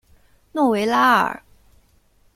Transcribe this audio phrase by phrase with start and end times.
[0.53, 1.43] 诺维拉尔。